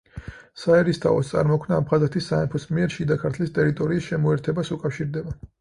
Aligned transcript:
საერისთავოს 0.61 1.29
წარმოქმნა 1.33 1.77
აფხაზეთის 1.83 2.27
სამეფოს 2.33 2.67
მიერ 2.73 2.97
შიდა 2.97 3.21
ქართლის 3.25 3.55
ტერიტორიის 3.61 4.11
შემოერთებას 4.11 4.77
უკავშირდება. 4.79 5.41